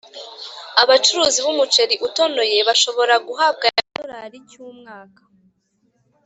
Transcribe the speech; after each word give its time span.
Abacuruzi 0.81 1.39
b 1.45 1.47
umuceri 1.53 1.95
udatonoye 2.05 2.57
bashobora 2.67 3.15
kuhabway 3.25 3.71
amadolari 3.77 4.37
cy 4.49 4.55
umwaka 4.65 5.21